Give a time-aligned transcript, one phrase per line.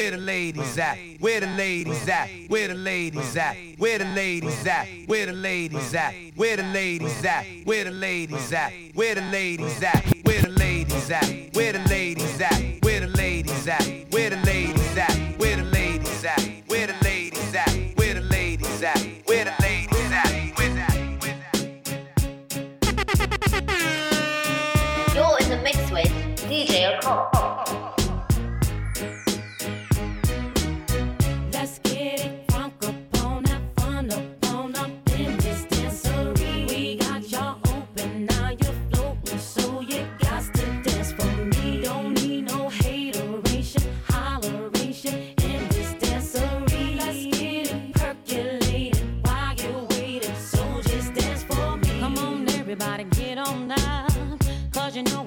[0.00, 0.96] Where the ladies at?
[1.18, 2.30] Where the ladies at?
[2.48, 3.56] Where the ladies at?
[3.76, 4.86] Where the ladies at?
[5.06, 6.14] Where the ladies at?
[6.36, 7.44] Where the ladies at?
[7.64, 8.72] Where the ladies at?
[8.94, 10.02] Where the ladies at?
[10.24, 11.54] Where the ladies at?
[11.54, 12.49] Where the ladies at?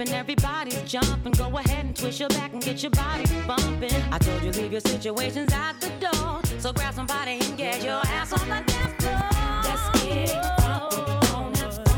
[0.00, 1.32] and everybody's jumping.
[1.32, 3.92] Go ahead and twist your back and get your body bumping.
[4.10, 8.00] I told you leave your situations out the door, so grab somebody and get your
[8.06, 9.20] ass on the dance floor.
[9.64, 11.54] Let's get it on,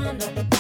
[0.07, 0.52] on, on,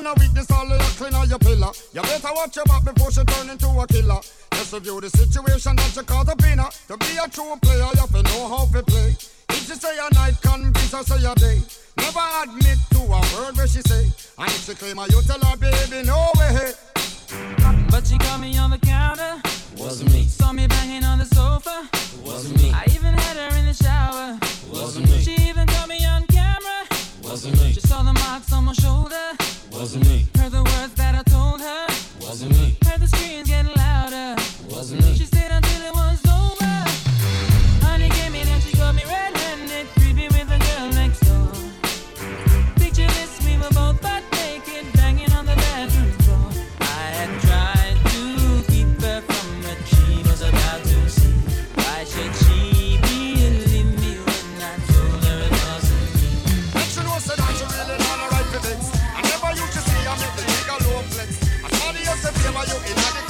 [0.00, 1.72] and a weakness, all your clean on your pillar.
[1.92, 4.20] You better watch your back before she turn into a killer.
[4.52, 6.68] Just review the situation that you call the pinner.
[6.88, 9.14] To be a true player, you have to know how to play.
[9.50, 11.60] If she say a night, convince her say a day.
[11.98, 14.08] Never admit to a word where she say.
[14.38, 16.72] And if she claim I you tell her, baby, no way.
[17.90, 19.42] But she caught me on the counter.
[19.76, 20.24] Wasn't me.
[20.24, 21.88] Saw me banging on the sofa.
[22.24, 22.72] Wasn't me.
[22.72, 24.38] I even had her in the shower.
[24.72, 25.20] Wasn't me.
[25.20, 26.86] She even caught me on camera.
[27.22, 27.72] Wasn't me.
[27.72, 29.36] She saw the marks on my shoulder.
[29.72, 30.26] Wasn't me.
[30.36, 31.86] Heard the words that I told her.
[32.20, 32.79] Wasn't me.
[62.60, 63.29] for you in a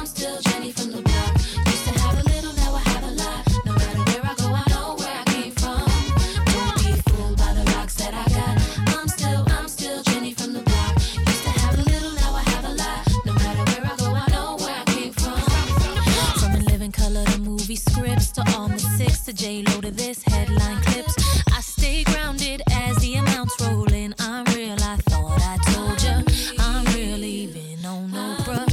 [19.41, 19.97] stay loaded.
[19.97, 21.15] This headline clips.
[21.51, 24.13] I stay grounded as the amounts roll in.
[24.19, 24.77] I'm real.
[24.93, 26.21] I thought I told ya.
[26.59, 28.67] I'm really been on Oprah.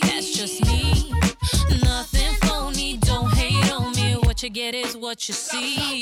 [0.00, 1.12] That's just me.
[1.82, 2.96] Nothing phony.
[2.96, 4.14] Don't hate on me.
[4.22, 6.00] What you get is what you see.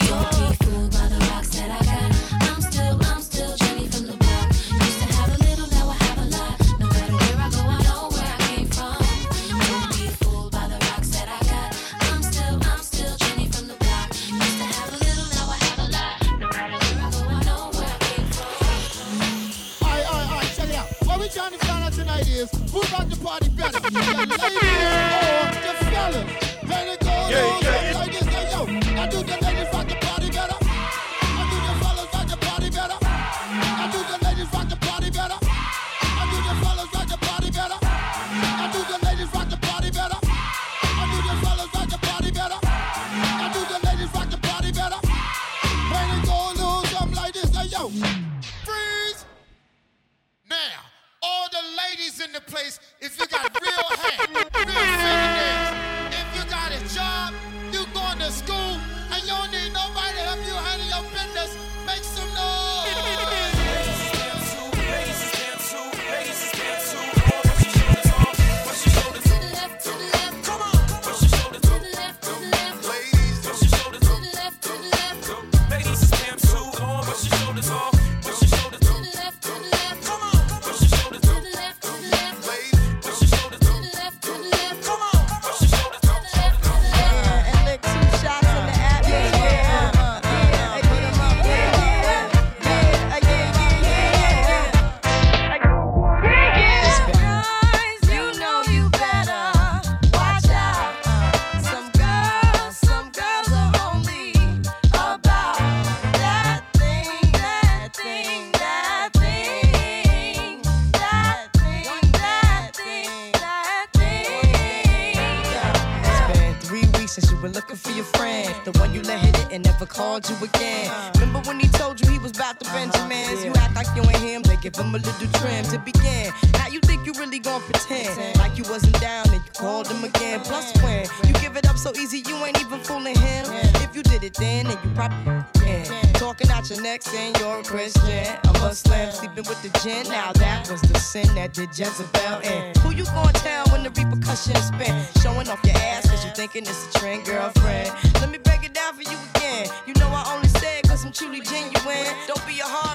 [141.77, 142.73] Jezebel in.
[142.73, 142.77] Mm.
[142.79, 144.95] Who you gonna tell when the repercussions spin?
[145.21, 147.91] Showing off your ass cause you thinking it's a trend, girlfriend.
[148.21, 149.67] Let me break it down for you again.
[149.85, 152.07] You know I only say it cause I'm truly genuine.
[152.29, 152.94] Don't be a hard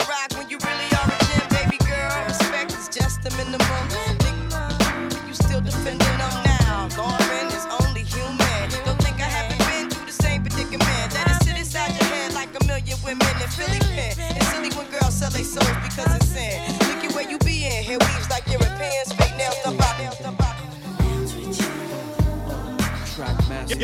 [23.69, 23.77] You're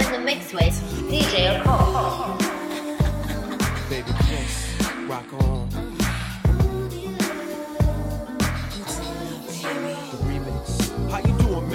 [0.00, 0.74] in the mix with
[1.08, 2.36] DJ O'Connor.
[3.88, 4.12] Baby
[5.08, 5.89] rock on.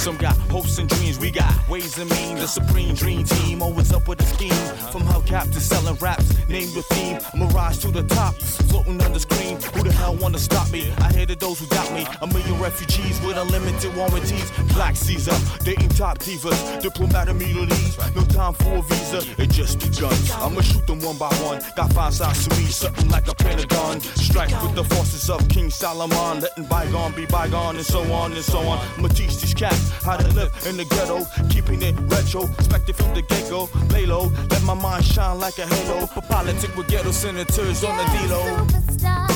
[0.00, 2.40] Some got hopes and dreams, we got ways and means.
[2.40, 4.62] The supreme dream team, always up with a scheme.
[4.90, 7.18] From hubcap to selling raps, name your theme.
[7.50, 8.34] Rise to the top,
[8.70, 9.60] floating on the screen.
[9.74, 10.90] Who the hell wanna stop me?
[11.00, 12.06] I hated those who doubt me.
[12.22, 14.50] A million refugees with unlimited warranties.
[14.72, 17.98] Black Caesar, dating top divas, diplomat immunities.
[18.16, 20.16] No time for a visa, it just begun.
[20.32, 21.60] I'ma shoot them one by one.
[21.76, 24.00] Got five sides to me, something like a pentagon.
[24.00, 28.42] Strike with the forces of King Solomon, letting bygone be bygone, and so on and
[28.42, 28.78] so on.
[28.96, 33.14] I'ma teach these cats how to live in the ghetto, keeping it retro, expected from
[33.14, 33.68] the get go.
[33.90, 36.06] Lay low, let my mind shine like a halo.
[36.06, 39.29] For politics with ghetto senators on the D-Lo.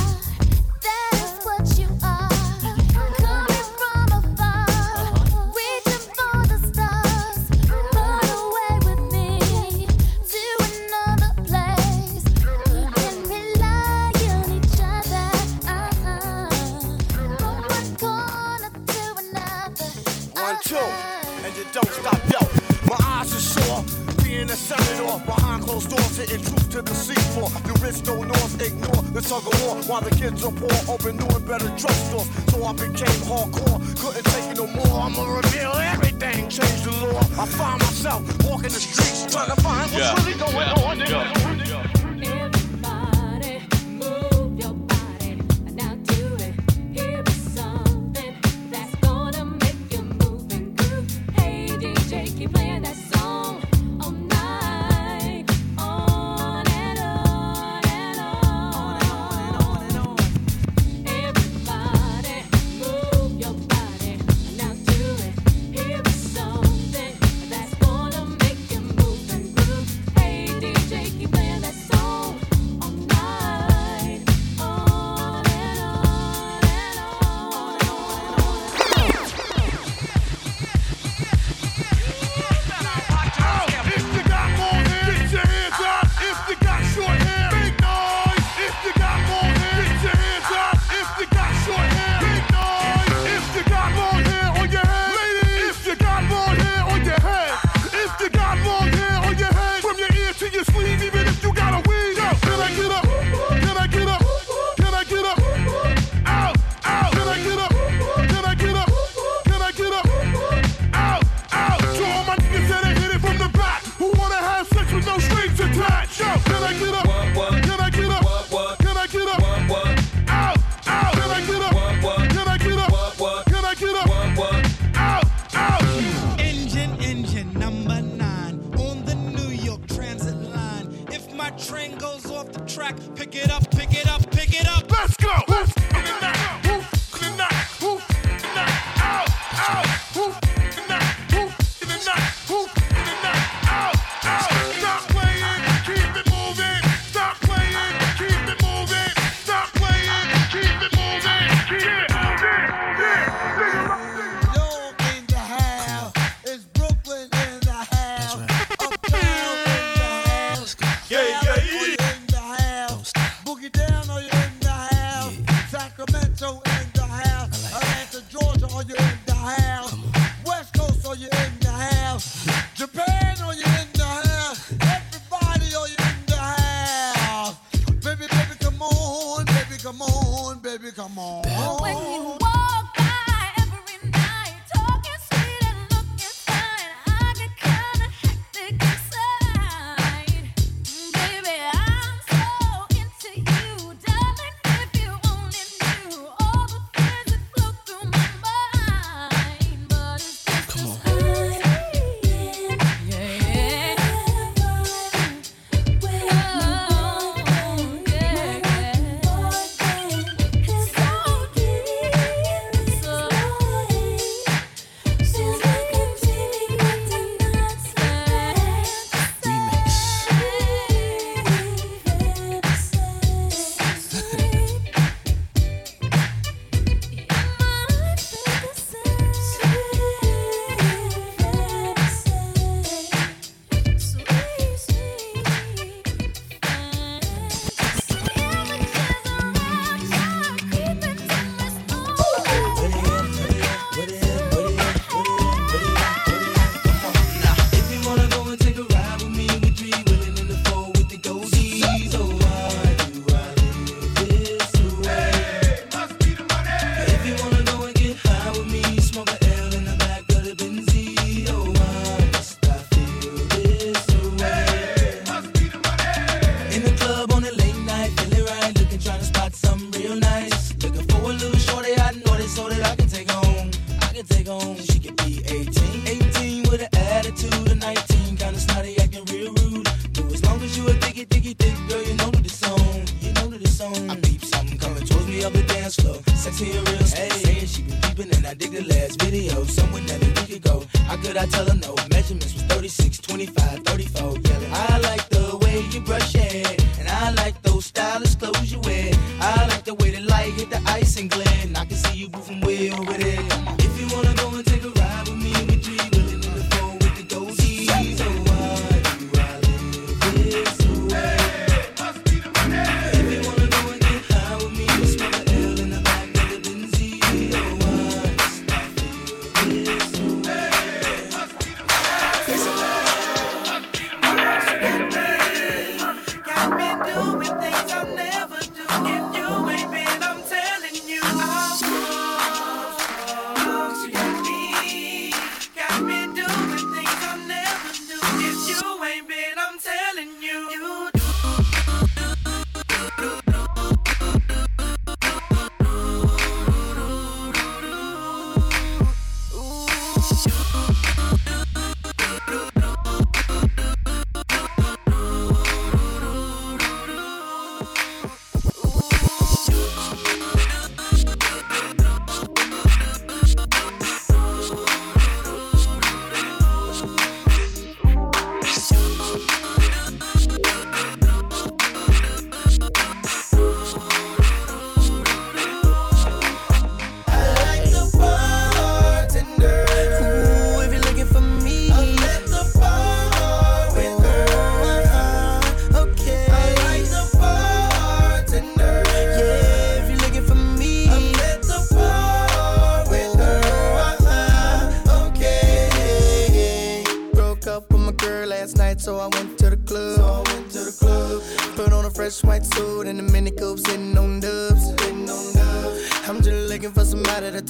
[25.18, 27.50] Behind closed doors, hitting truth to the seafloor.
[27.64, 31.16] The rich don't north, ignore the tug of war while the kids are poor, open
[31.16, 32.28] new and better drugstores.
[32.50, 35.00] So I became hardcore, couldn't take it no more.
[35.00, 37.20] I'ma reveal everything, change the law.
[37.40, 40.98] I find myself walking the streets, trying to find what's Yeah, really going yeah, on.
[40.98, 41.63] yeah.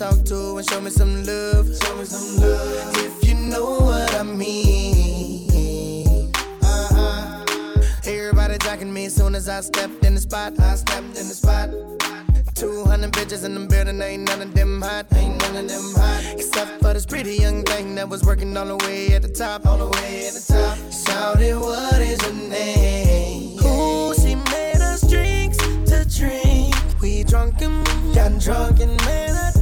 [0.04, 1.66] talk to and show me some love.
[1.82, 2.96] Show me some love.
[2.98, 5.50] If you know what I mean.
[6.62, 7.44] Uh-huh.
[8.04, 10.60] Everybody jocking me as soon as I stepped in the spot.
[10.60, 11.70] I stepped in the spot.
[12.54, 16.22] 200 bitches in the building, ain't none of them hot, ain't none of them hot.
[16.36, 19.66] Except for this pretty young thing that was working all the way at the top,
[19.66, 20.76] all the way at the top.
[20.92, 23.58] Shouted, what is your name?
[23.58, 25.58] Who she made us drinks
[25.90, 26.74] to drink.
[27.00, 27.82] We drunken,
[28.14, 29.53] got drunk and made us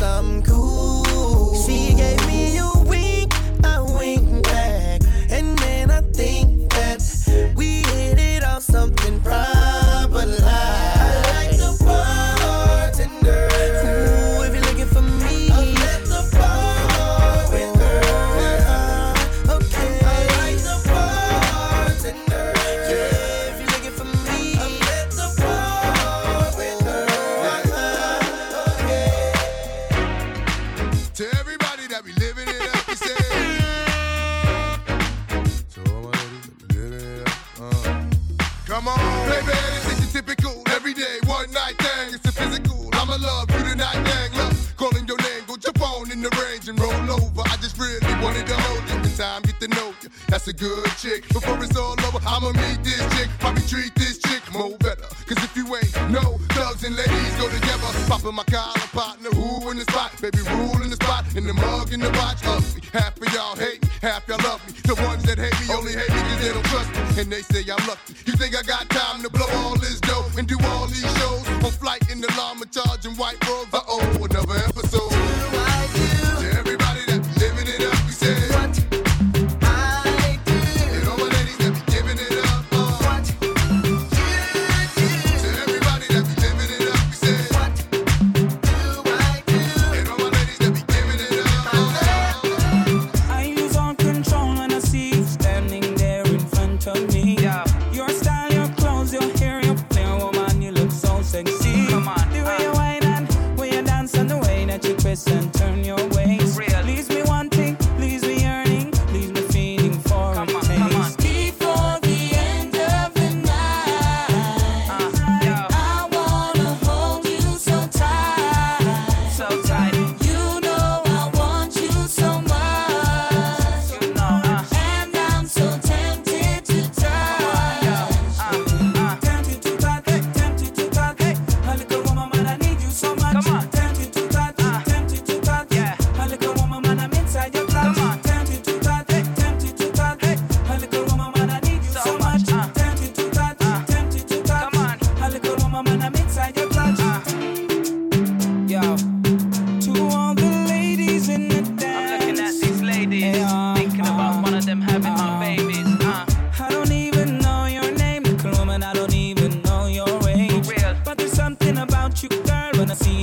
[0.00, 0.89] some cool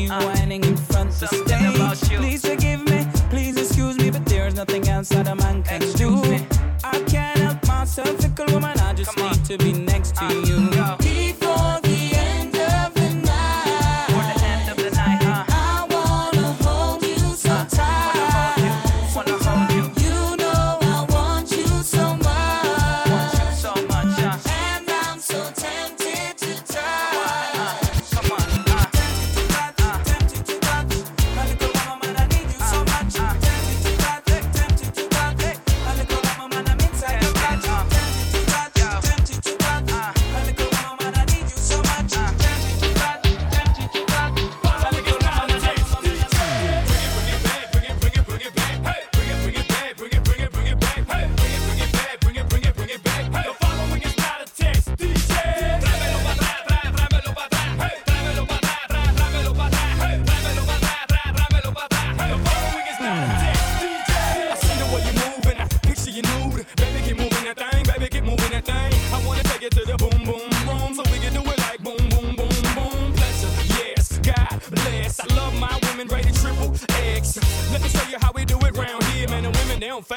[0.09, 0.37] uh.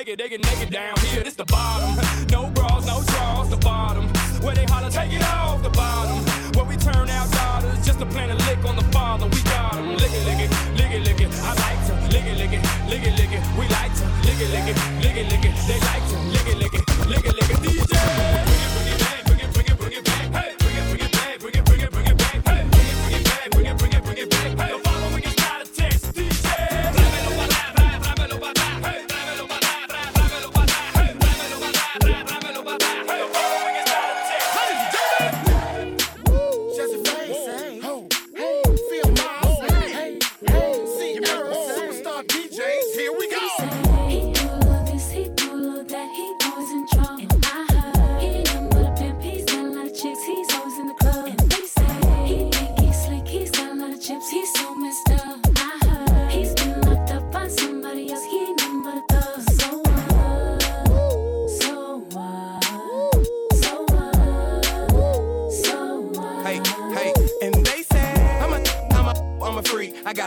[0.01, 1.23] fake it, they get naked down here.
[1.23, 1.97] This the bottom.
[2.31, 4.09] No bras, no draws, the bottom.
[4.43, 6.19] Where they holler, take it off, the bottom.
[6.55, 9.27] Where we turn our daughters just to plant a lick on the father.
[9.27, 9.97] We got them.
[9.97, 11.31] Lick it, lick it, lick it, lick it.
[11.43, 13.43] I like to lick it, lick it, lick it, lick it.
[13.59, 15.55] We like to lick it, lick it, lick it, lick it.
[15.69, 16.00] They like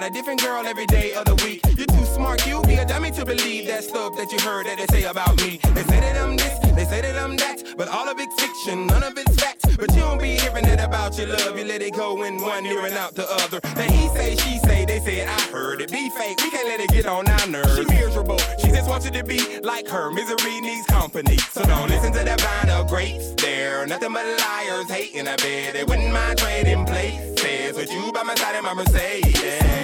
[0.10, 1.62] different girl every day of the week.
[1.78, 4.78] You're too smart, you be a dummy to believe that stuff that you heard that
[4.78, 5.60] they say about me.
[5.74, 8.88] They say that I'm this, they say that I'm that, but all of it's fiction,
[8.88, 9.62] none of it's fact.
[9.78, 12.66] But you don't be hearing it about your love, you let it go in one
[12.66, 13.60] ear and out the other.
[13.62, 15.92] That he say, she say, they say, I heard it.
[15.92, 17.76] Be fake, we can't let it get on our nerves.
[17.78, 20.12] She miserable, she just wants you to be like her.
[20.12, 23.34] Misery needs company, so don't listen to that vine of grapes.
[23.36, 25.28] There, nothing but liars hating.
[25.28, 29.83] I bet they wouldn't mind trading places with you by my side in my Mercedes.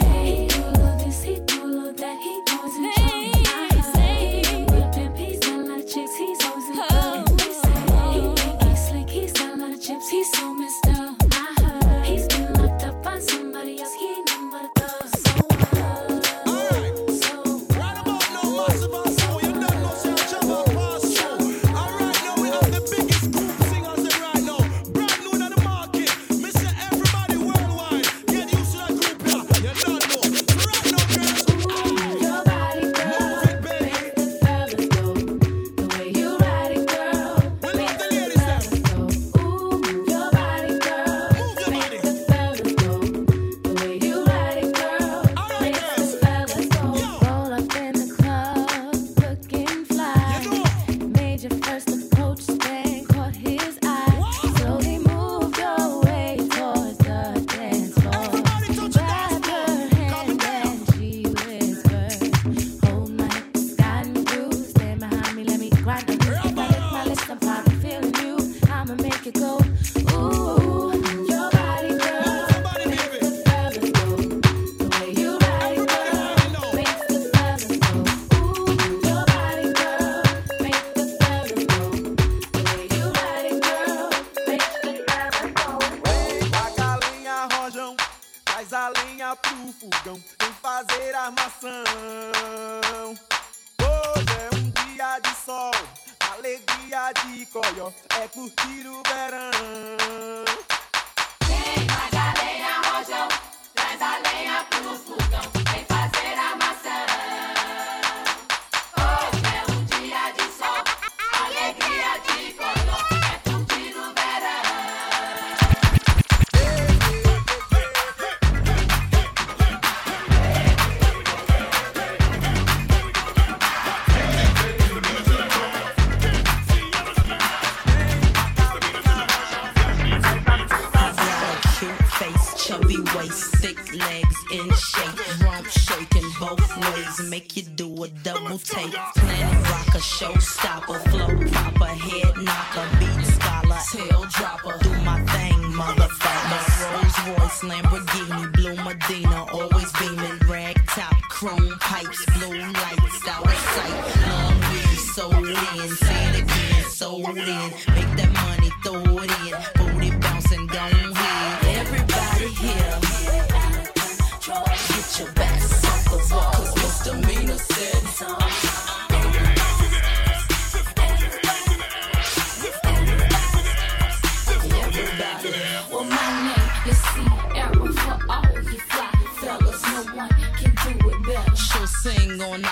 [181.56, 182.64] She'll sing on.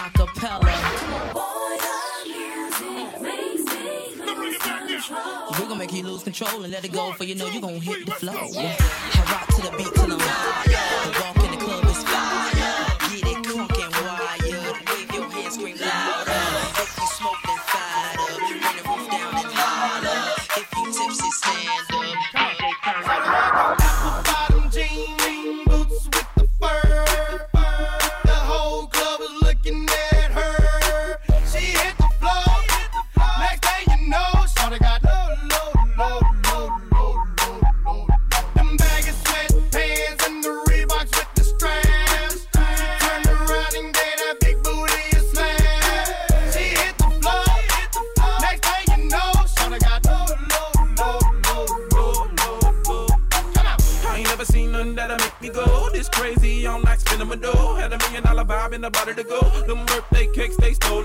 [5.59, 8.05] We're make you lose control and let it go, for you know you gonna hit
[8.05, 8.33] the flow.
[8.33, 8.75] I
[9.31, 11.36] rock to the beat till I'm higher.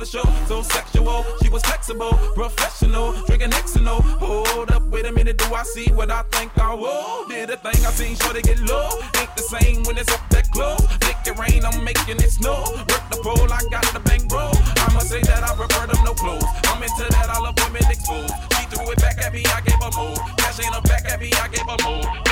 [0.03, 0.47] The show.
[0.47, 4.03] So sexual, she was flexible, professional, drinking Xano.
[4.19, 7.27] Hold up, wait a minute, do I see what I think I will?
[7.29, 8.89] Did a thing I seen, sure they get low.
[9.21, 10.83] Ain't the same when it's up that close.
[11.07, 12.65] Make it rain, I'm making it snow.
[12.91, 14.51] Work the pole, I got the bang bro.
[14.83, 16.51] I'ma say that I prefer them no clothes.
[16.67, 18.35] I'm into that, I love women exposed.
[18.59, 20.17] She threw it back at me, I gave her more.
[20.39, 22.32] Cash ain't a back at me, I gave her more.